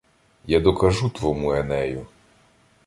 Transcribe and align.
Я 0.45 0.59
докажу 0.59 1.09
твому 1.09 1.53
Енею... 1.53 2.07